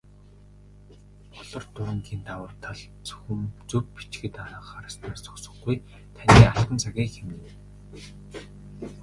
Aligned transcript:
"Болор 1.33 1.63
дуран"-ийн 1.75 2.21
давуу 2.27 2.49
тал 2.63 2.79
зөвхөн 3.07 3.41
зөв 3.69 3.83
бичихэд 3.95 4.35
анхаарснаар 4.39 5.17
зогсохгүй, 5.25 5.75
таны 6.15 6.43
алтан 6.51 6.77
цагийг 6.83 7.11
хэмнэнэ. 7.13 7.49